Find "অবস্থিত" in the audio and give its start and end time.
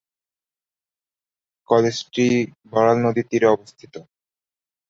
3.47-3.93